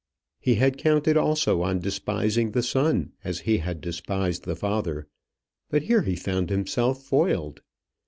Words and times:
He 0.39 0.55
had 0.55 0.79
counted 0.79 1.15
also 1.15 1.61
on 1.61 1.77
despising 1.77 2.53
the 2.53 2.63
son 2.63 3.11
as 3.23 3.41
he 3.41 3.59
had 3.59 3.81
despised 3.81 4.45
the 4.45 4.55
father; 4.55 5.05
but 5.69 5.83
here 5.83 6.01
he 6.01 6.15
found 6.15 6.49
himself 6.49 7.03
foiled. 7.03 7.61